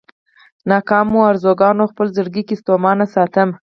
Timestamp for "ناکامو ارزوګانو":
0.69-1.83